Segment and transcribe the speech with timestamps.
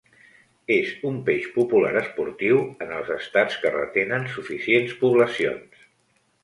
[0.75, 5.91] És un peix popular esportiu, en els Estats que retenen suficients poblacions.